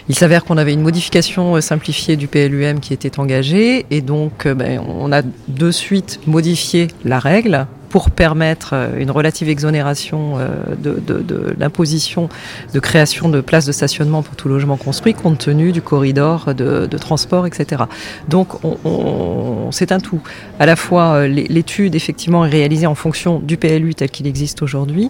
[0.10, 4.46] Il s'avère qu'on avait une modification euh, simplifiée du PLUM qui était engagée et donc
[4.48, 10.38] euh, ben, on a de suite modifié la règle pour permettre euh, une relative exonération
[10.82, 12.30] de, de- l'imposition
[12.74, 16.88] de création de places de stationnement pour tout logement construit compte tenu du corridor de,
[16.98, 17.84] transport, etc.
[18.28, 20.22] Donc on, on- c'est un tout.
[20.60, 24.62] À la fois l'é- l'étude effectivement est réalisée en fonction du PLU tel qu'il existe
[24.64, 25.10] aujourd'hui,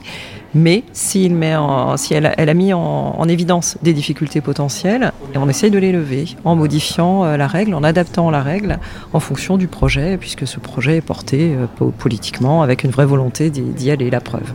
[0.53, 2.79] mais si elle, a- mis en,
[3.17, 7.73] en évidence des difficultés potentielles, on essaye de les lever en modifiant euh, la règle,
[7.75, 8.79] en adaptant la règle
[9.13, 13.05] en fonction du projet, puisque ce projet est porté euh, po- politiquement avec une vraie
[13.05, 14.51] volonté d'y aller, la preuve.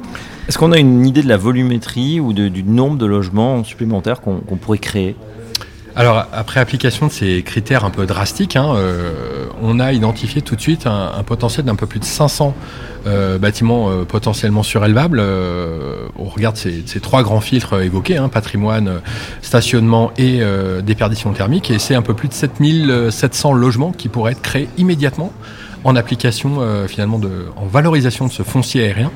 [0.48, 4.40] Est-ce qu'on a une idée de la volumétrie ou du nombre de logements supplémentaires qu'on
[4.60, 5.16] pourrait créer?
[5.96, 10.56] Alors, après application de ces critères un peu drastiques, hein, euh, on a identifié tout
[10.56, 12.52] de suite un, potentiel d'un peu plus de 500
[13.06, 15.20] euh, bâtiments euh, potentiellement surélevables.
[15.20, 18.98] Euh, on regarde ces, ces trois grands filtres évoqués, hein, patrimoine, euh,
[19.40, 24.32] stationnement et euh, déperdition thermique, et c'est un peu plus de 7700 logements qui pourraient
[24.32, 25.32] être créés immédiatement
[25.84, 29.10] en application euh, finalement de, en valorisation de ce foncier aérien.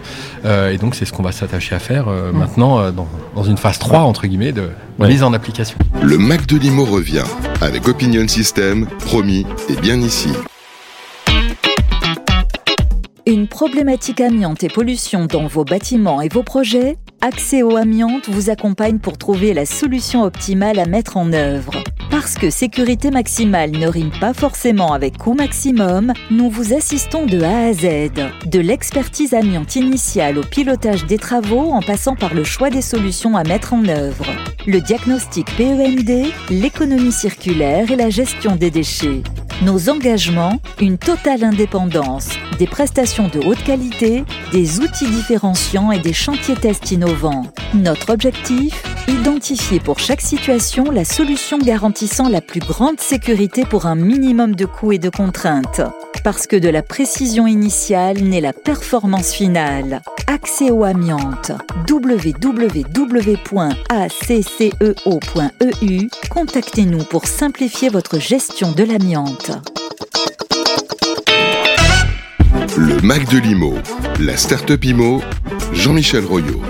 [0.45, 3.43] Euh, et donc c'est ce qu'on va s'attacher à faire euh, maintenant euh, dans, dans
[3.45, 5.07] une phase 3 entre guillemets de Ouais.
[5.07, 5.79] mise en application.
[6.03, 7.23] Le Mac de Limo revient
[7.61, 10.29] avec Opinion System, promis et bien ici.
[13.27, 16.97] Une problématique amiante et pollution dans vos bâtiments et vos projets?
[17.21, 21.73] Accéo Amiante vous accompagne pour trouver la solution optimale à mettre en œuvre.
[22.11, 27.43] Parce que sécurité maximale ne rime pas forcément avec coût maximum, nous vous assistons de
[27.43, 28.47] A à Z.
[28.47, 33.37] De l'expertise amiante initiale au pilotage des travaux en passant par le choix des solutions
[33.37, 34.25] à mettre en œuvre.
[34.67, 39.23] Le diagnostic PEMD, l'économie circulaire et la gestion des déchets.
[39.63, 46.15] Nos engagements, une totale indépendance, des prestations de haute qualité, des outils différenciants et des
[46.15, 47.45] chantiers tests innovants.
[47.75, 51.57] Notre objectif Identifier pour chaque situation la solution
[52.31, 55.81] la plus grande sécurité pour un minimum de coûts et de contraintes.
[56.23, 60.03] Parce que de la précision initiale naît la performance finale.
[60.29, 61.51] Accès au amiante.
[61.91, 62.89] www.acceo.eu.
[66.31, 69.51] Contactez-nous pour simplifier votre gestion de l'amiante.
[72.77, 73.75] Le Mac de Limo,
[74.21, 75.21] la start-up IMO,
[75.73, 76.63] Jean-Michel Royot.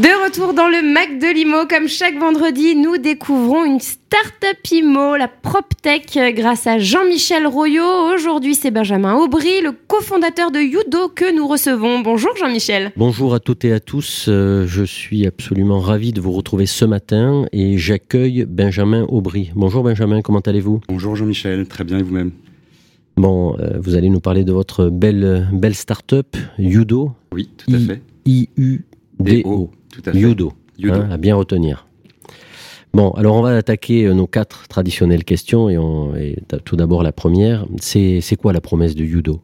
[0.00, 5.16] De retour dans le Mac de Limo, comme chaque vendredi, nous découvrons une start-up IMO,
[5.18, 8.14] la PropTech, grâce à Jean-Michel Royot.
[8.14, 12.00] Aujourd'hui, c'est Benjamin Aubry, le cofondateur de Yudo, que nous recevons.
[12.00, 12.92] Bonjour Jean-Michel.
[12.96, 16.86] Bonjour à toutes et à tous, euh, je suis absolument ravi de vous retrouver ce
[16.86, 19.50] matin et j'accueille Benjamin Aubry.
[19.54, 20.80] Bonjour Benjamin, comment allez-vous?
[20.88, 22.30] Bonjour Jean-Michel, très bien et vous-même?
[23.18, 27.12] Bon, euh, vous allez nous parler de votre belle, belle start-up, Yudo.
[27.34, 28.00] Oui, tout à fait.
[28.24, 29.70] I-U-D-O.
[29.92, 30.18] Tout à fait.
[30.18, 30.94] Yudo, Yudo.
[30.94, 31.86] hein, à bien retenir.
[32.92, 37.02] Bon, alors on va attaquer euh, nos quatre traditionnelles questions et, on- et tout d'abord
[37.04, 39.40] la première, c'est quoi la promesse de Yudo?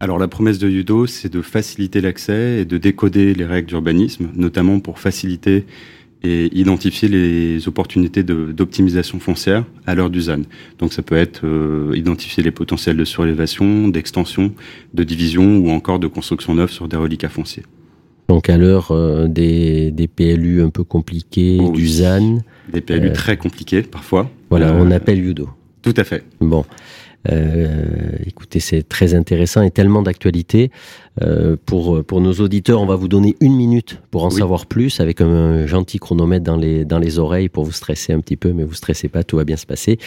[0.00, 4.28] Alors la promesse de Yudo, c'est de faciliter l'accès et de décoder les règles d'urbanisme,
[4.34, 5.66] notamment pour faciliter
[6.24, 10.42] et identifier les opportunités d'optimisation foncière à l'heure du ZAN.
[10.78, 14.52] Donc ça peut être euh, identifier les potentiels de surélévation, d'extension,
[14.94, 17.64] de division ou encore de construction neuve sur des reliquats fonciers.
[18.28, 21.88] Donc à l'heure euh, des, des PLU un peu compliqués, Oh du.
[21.88, 22.38] ZAN,
[22.72, 24.30] Des PLU Euh, très compliqués parfois.
[24.50, 25.48] voilà, Euh, on appelle Yudo.
[25.82, 26.24] Tout à fait.
[26.40, 26.64] Bon,
[27.30, 27.84] Euh,
[28.26, 30.70] écoutez, c'est très intéressant et tellement d'actualité.
[31.20, 34.36] Euh, pour, pour nos auditeurs, on va vous donner une minute pour en Oui.
[34.38, 38.20] savoir plus avec un gentil chronomètre dans les, dans les oreilles pour vous stresser un
[38.20, 39.98] petit peu, mais vous stressez pas, tout va bien se passer.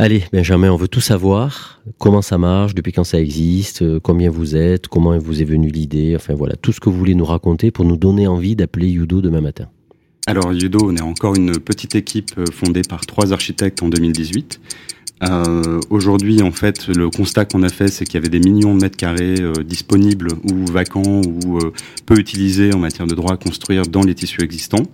[0.00, 1.80] Allez, Benjamin, on veut tout savoir.
[1.98, 5.70] Comment ça marche, depuis quand ça existe, euh, combien vous êtes, comment vous est venue
[5.70, 8.86] l'idée, enfin voilà, tout ce que vous voulez nous raconter pour nous donner envie d'appeler
[8.86, 9.66] Yudo demain matin.
[10.28, 14.60] Alors Yudo, on est encore une petite équipe euh, fondée par trois architectes en 2018.
[15.24, 18.76] Euh, Aujourd'hui, en fait, le constat qu'on a fait, c'est qu'il y avait des millions
[18.76, 19.34] de mètres carrés
[19.64, 21.58] disponibles ou vacants ou
[22.06, 24.84] peu utilisés en matière de droit à construire dans les tissus existants.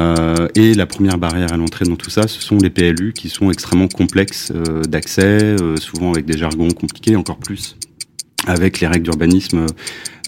[0.00, 3.28] Euh, et la première barrière à l'entrée dans tout ça, ce sont les PLU qui
[3.28, 7.76] sont extrêmement complexes euh, d'accès, euh, souvent avec des jargons compliqués, encore plus
[8.46, 9.64] avec les règles d'urbanisme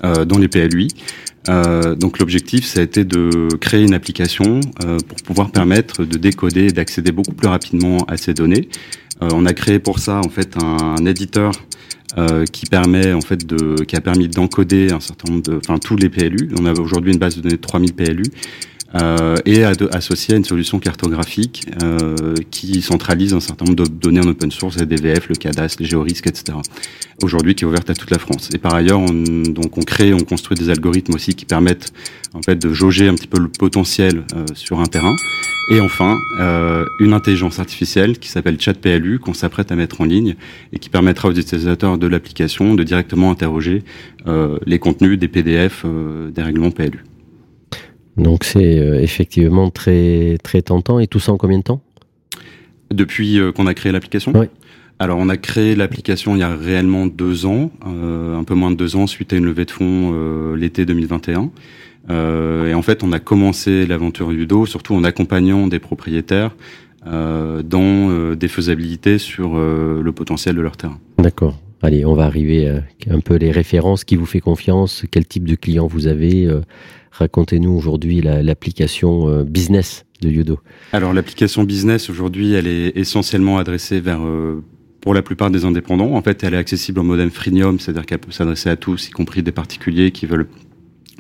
[0.03, 0.89] dans les PLUI.
[1.99, 6.73] Donc l'objectif, ça a été de créer une application pour pouvoir permettre de décoder et
[6.73, 8.71] d'accéder beaucoup plus rapidement à ces données.
[9.21, 11.53] On a créé pour ça en fait un, éditeur
[12.53, 15.97] qui permet en fait de, qui a permis d'encoder un certain nombre de, enfin tous
[15.97, 16.49] les PLU.
[16.59, 18.23] On a aujourd'hui une base de données de 3000 PLU.
[18.95, 24.21] Euh, et associé à une solution cartographique euh, qui centralise un certain nombre de données
[24.21, 26.59] en open source, les DVF, le cadastre, les géorisques, etc.
[27.23, 28.49] Aujourd'hui, qui est ouverte à toute la France.
[28.55, 31.93] Et par ailleurs, on, donc on crée, on construit des algorithmes aussi qui permettent
[32.33, 35.17] en fait de jauger un petit peu le potentiel euh, sur un terrain.
[35.69, 40.37] Et enfin, euh, une intelligence artificielle qui s'appelle ChatPLU qu'on s'apprête à mettre en ligne
[40.73, 43.83] et qui permettra aux utilisateurs de l'application de directement interroger
[44.29, 47.03] euh, les contenus des PDF euh, des règlements PLU.
[48.17, 50.99] Donc c'est euh, effectivement très très tentant.
[50.99, 51.81] Et tout ça en combien de temps?
[52.91, 54.33] Depuis euh, qu'on a créé l'application?
[54.35, 54.47] Oui.
[54.99, 58.71] Alors, on a créé l'application il y a réellement deux ans, euh, un peu moins
[58.71, 61.51] de deux ans, suite à une levée de fonds euh, l'été 2021.
[62.09, 66.55] Euh, et en fait, on a commencé l'aventure Udo, surtout en accompagnant des propriétaires
[67.05, 70.99] dans des faisabilités sur le potentiel de leur terrain.
[71.19, 71.57] D'accord.
[71.83, 74.05] Allez, on va arriver à un peu les références.
[74.05, 76.61] Qui vous fait confiance Quel type de client vous avez euh,
[77.13, 80.59] Racontez-nous aujourd'hui la- l'application euh, business de Yudo.
[80.93, 84.63] Alors, l'application business aujourd'hui, elle est essentiellement adressée vers euh,
[85.01, 86.15] pour la plupart des indépendants.
[86.15, 89.11] En fait, elle est accessible en modem freemium, c'est-à-dire qu'elle peut s'adresser à tous, y
[89.11, 90.49] compris des particuliers qui veulent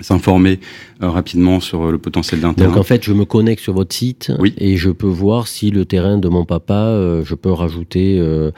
[0.00, 0.60] s'informer
[1.02, 2.68] euh, rapidement sur euh, le potentiel d'un terrain.
[2.68, 5.84] Donc en fait, je me connecte sur votre site et je peux voir si le
[5.84, 8.50] terrain de mon papa, euh, je peux rajouter euh,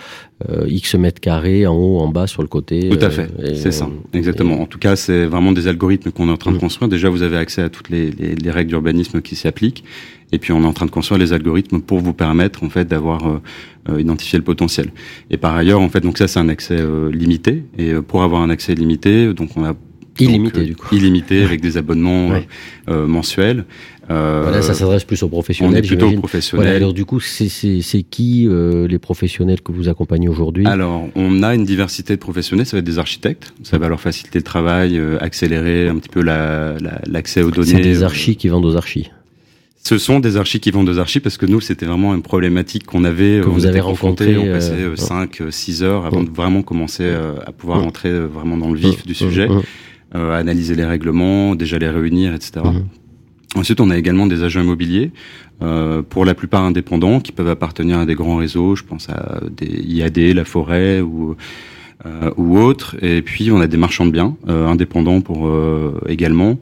[0.49, 2.89] euh, X mètres carrés en haut, en bas, sur le côté.
[2.89, 4.61] Tout à euh, fait, et, c'est ça, euh, exactement.
[4.61, 6.89] En tout cas, c'est vraiment des algorithmes qu'on est en train de construire.
[6.89, 9.85] Déjà, vous avez accès à toutes les, les- les règles d'urbanisme qui s'y appliquent,
[10.33, 12.87] et puis on est en train de construire les algorithmes pour vous permettre en fait
[12.87, 13.41] d'avoir euh,
[13.91, 14.91] euh, identifié le potentiel.
[15.31, 18.23] Et par ailleurs, en fait, donc ça c'est un accès euh, limité, et euh, pour
[18.23, 19.75] avoir un accès limité, donc on a
[20.25, 20.95] Illimité, euh, du coup.
[20.95, 22.47] illimité avec des abonnements Ouais.
[22.89, 23.65] euh, euh, mensuels.
[24.11, 25.75] Euh, Voilà, ça s'adresse plus aux professionnels.
[25.75, 26.65] On est plutôt aux professionnels.
[26.67, 27.49] Voilà, alors du coup, c'est-
[28.11, 30.67] qui euh, les professionnels que vous accompagnez aujourd'hui?
[30.67, 32.65] Alors, on a une diversité de professionnels.
[32.65, 33.53] Ça va être des architectes.
[33.65, 37.51] Ça va leur faciliter le travail, euh, accélérer un petit peu la- la- l'accès aux
[37.51, 37.67] données.
[37.67, 39.11] C'est des archis qui vendent aux archis.
[39.85, 42.85] Ce sont des archis qui vendent aux archis parce que nous, c'était vraiment une problématique
[42.85, 43.41] qu'on avait.
[43.43, 46.25] Que on vous avez rencontré, On passait euh, 5, 6 heures avant ouais.
[46.27, 47.09] de vraiment commencer
[47.47, 47.93] à pouvoir Ouais.
[48.07, 49.49] euh, vraiment dans le vif du sujet,
[50.13, 52.61] analyser les règlements, déjà les réunir, etc.
[52.65, 52.85] Mhm.
[53.57, 55.11] Ensuite, on a également des agents immobiliers,
[55.63, 58.77] euh, pour la plupart indépendants, qui peuvent appartenir à des grands réseaux.
[58.77, 61.37] Je pense à des IAD, La Forêt ou
[62.07, 62.97] euh, ou autres.
[63.03, 66.59] Et puis, on a des marchands de biens euh, indépendants pour euh, également.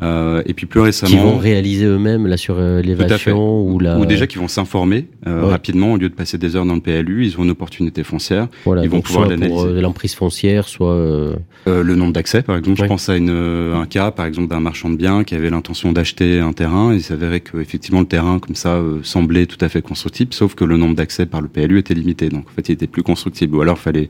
[0.00, 3.98] Euh, et puis plus récemment, Qui vont réaliser eux-mêmes la surélévation ou la.
[3.98, 5.50] ou déjà qui vont s'informer euh, Ouais.
[5.50, 8.46] rapidement au lieu de passer des heures dans le PLU, ils ont une opportunité foncière,
[8.64, 9.78] Voilà, ils vont pouvoir soit pour l'analyser.
[9.78, 10.92] euh, l'emprise foncière, soit.
[10.92, 11.34] euh,
[11.66, 12.86] Euh, le nombre d'accès, par exemple, Ouais.
[12.86, 15.50] je pense à une, euh, un cas, par exemple, d'un marchand de biens qui avait
[15.50, 16.92] l'intention d'acheter un terrain.
[16.92, 20.32] Et il s'avérait que effectivement le terrain, comme ça, euh, semblait tout à fait constructible,
[20.32, 22.28] sauf que le nombre d'accès par le PLU était limité.
[22.28, 23.56] Donc en fait, il était plus constructible.
[23.56, 24.08] Ou alors, fallait,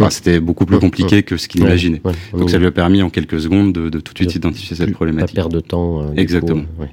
[0.00, 2.00] enfin, c'était beaucoup plus compliqué que ce qu'il imaginait.
[2.04, 2.12] ouais.
[2.38, 4.86] Donc ça lui a permis en quelques secondes de, de tout de suite identifier cette
[4.88, 5.34] Pas problématique.
[5.34, 6.02] perdre de temps.
[6.02, 6.62] euh, Exactement.
[6.62, 6.84] coup.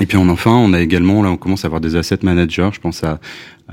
[0.00, 2.70] Et puis en enfin, on a également, là, on commence à avoir des asset managers.
[2.72, 3.20] Je pense à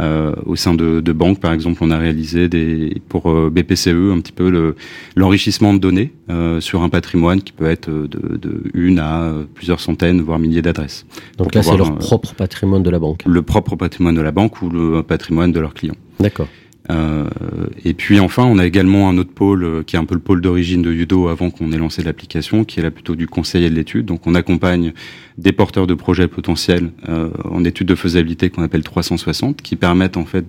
[0.01, 4.11] euh, au sein de, de banques, par exemple, on a réalisé des pour euh, BPCE
[4.13, 4.75] un petit peu le
[5.15, 9.33] l'enrichissement de données euh, sur un patrimoine qui peut être euh, de, de une à
[9.55, 11.05] plusieurs centaines, voire milliers d'adresses.
[11.37, 13.23] Donc là, c'est leur propre patrimoine de la banque.
[13.25, 15.95] le propre patrimoine de la banque ou le patrimoine de leurs clients.
[16.19, 16.47] D'accord.
[16.91, 17.25] Euh,
[17.85, 20.21] et puis enfin, on a également un autre pôle euh, qui est un peu le
[20.21, 23.65] pôle d'origine de Udo avant qu'on ait lancé l'application, qui est là plutôt du conseil
[23.65, 24.05] et de l'étude.
[24.05, 24.93] Donc on accompagne
[25.37, 30.17] des porteurs de projets potentiels euh, en études de faisabilité qu'on appelle 360, qui permettent
[30.17, 30.45] en fait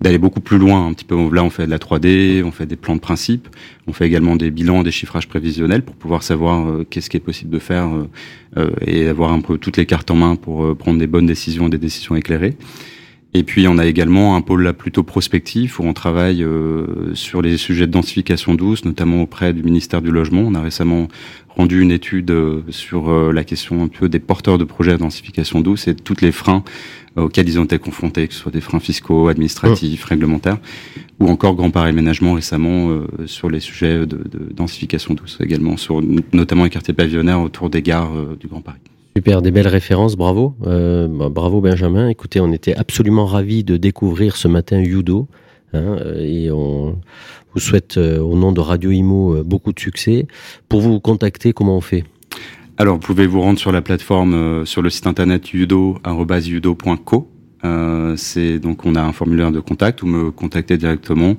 [0.00, 0.86] d'aller beaucoup plus loin.
[0.86, 3.48] Un petit peu là, on fait de la 3D, on fait des plans de principe,
[3.86, 7.50] on fait également des bilans, des chiffrages prévisionnels pour pouvoir savoir qu'est-ce qui est possible
[7.50, 8.08] de faire euh,
[8.56, 11.68] euh, et avoir un peu toutes les cartes en main pour prendre des bonnes décisions,
[11.68, 12.56] des décisions éclairées.
[13.34, 17.42] Et puis on a également un pôle là plutôt prospectif où on travaille euh, sur
[17.42, 20.42] les sujets de densification douce, notamment auprès du ministère du Logement.
[20.46, 21.08] On a récemment
[21.58, 24.98] rendu une étude euh, sur euh, la question un peu des porteurs de projets de
[24.98, 26.62] densification douce et de tous les freins
[27.16, 30.58] auxquels ils ont été confrontés, que ce soit des freins fiscaux, administratifs, réglementaires,
[31.18, 35.76] ou encore Grand Paris Aménagement récemment euh, sur les sujets de, de densification douce également,
[35.76, 36.00] sur
[36.32, 38.78] notamment les quartiers pavillonnaires autour des gares du Grand Paris.
[39.18, 40.54] Super, des belles références, bravo.
[40.64, 42.08] Euh, bah, bravo Benjamin.
[42.08, 45.26] Écoutez, on était absolument ravis de découvrir ce matin Yudo.
[45.72, 47.00] hein, euh, et on
[47.52, 50.28] vous souhaite, euh, au nom de Radio Imo, beaucoup de succès.
[50.68, 52.04] Pour vous contacter, comment on fait?
[52.76, 55.50] Alors, vous pouvez vous rendre sur la plateforme, sur le site internet.
[57.64, 61.34] Euh, c'est donc on a un formulaire de contact ou me contacter directement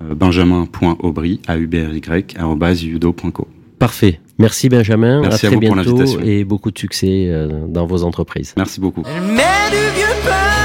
[0.00, 3.48] benjamin.aubry a u b r y yudo.co.
[3.78, 4.20] Parfait.
[4.38, 5.20] Merci Benjamin.
[5.20, 6.20] Merci à à très vous pour bientôt l'invitation.
[6.22, 8.54] et beaucoup de succès euh, dans vos entreprises.
[8.56, 9.02] Merci beaucoup.
[9.06, 10.57] Elle met du vieux pain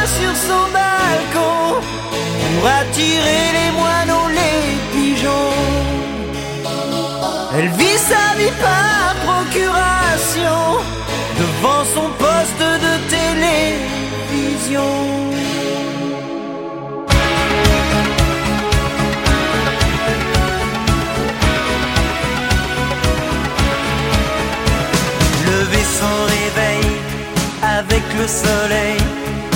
[28.24, 28.98] le soleil,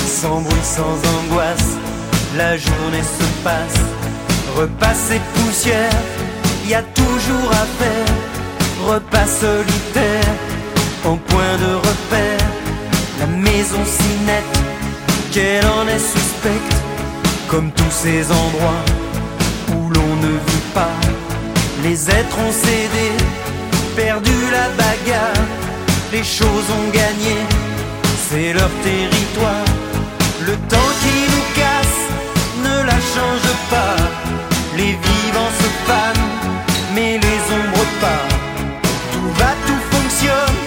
[0.05, 1.71] sans bruit, sans angoisse,
[2.35, 3.79] la journée se passe.
[4.57, 5.99] Repas et poussière,
[6.67, 8.13] y a toujours à faire.
[8.85, 10.33] Repas solitaire,
[11.05, 12.47] en point de repère.
[13.21, 14.57] La maison si nette,
[15.31, 16.77] qu'elle en est suspecte,
[17.49, 18.83] comme tous ces endroits
[19.73, 20.99] où l'on ne vit pas.
[21.83, 23.07] Les êtres ont cédé,
[23.95, 25.45] perdu la bagarre,
[26.11, 27.37] les choses ont gagné,
[28.29, 29.65] c'est leur territoire.
[30.41, 31.99] Le temps qui nous casse
[32.65, 33.95] ne la change pas.
[34.75, 36.29] Les vivants se fanent,
[36.93, 38.25] mais les ombres pas.
[39.13, 40.57] Tout va, tout fonctionne,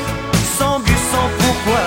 [0.59, 1.85] sans but, sans pourquoi.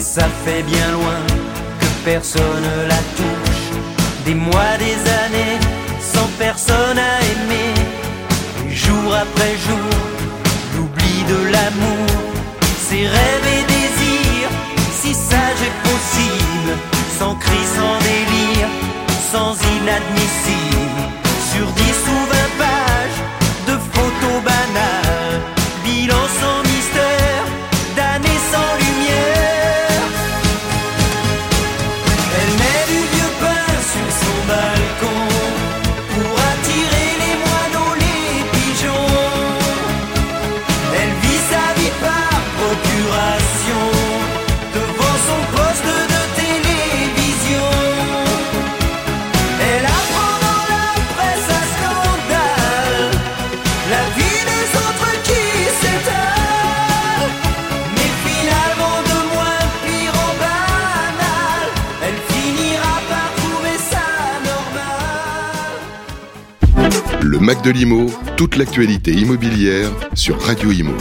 [0.00, 1.20] Mais ça fait bien loin
[1.78, 3.64] que personne la touche.
[4.24, 5.58] Des mois, des années,
[6.00, 7.74] sans personne à aimer.
[8.70, 9.92] Jour après jour,
[10.74, 12.08] l'oubli de l'amour
[12.88, 14.52] Ses rêves et désirs,
[14.90, 16.72] si sage et possible
[17.18, 18.68] Sans cri, sans délire,
[19.30, 21.02] sans inadmissible.
[21.52, 23.20] Sur dix ou vingt pages
[23.66, 25.09] de photos banales
[67.40, 70.92] Mac de l'Imo, toute l'actualité immobilière sur Radio Imo.